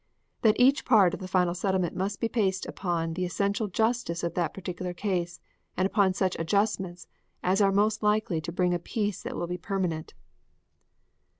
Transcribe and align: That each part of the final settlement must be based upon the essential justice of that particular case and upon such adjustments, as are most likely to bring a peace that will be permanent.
That 0.41 0.55
each 0.59 0.83
part 0.83 1.13
of 1.13 1.19
the 1.19 1.27
final 1.27 1.53
settlement 1.53 1.95
must 1.95 2.19
be 2.19 2.27
based 2.27 2.65
upon 2.65 3.13
the 3.13 3.23
essential 3.23 3.67
justice 3.67 4.23
of 4.23 4.33
that 4.33 4.51
particular 4.51 4.95
case 4.95 5.39
and 5.77 5.85
upon 5.85 6.15
such 6.15 6.35
adjustments, 6.39 7.05
as 7.43 7.61
are 7.61 7.71
most 7.71 8.01
likely 8.01 8.41
to 8.41 8.51
bring 8.51 8.73
a 8.73 8.79
peace 8.79 9.21
that 9.21 9.35
will 9.35 9.45
be 9.45 9.59
permanent. 9.59 10.15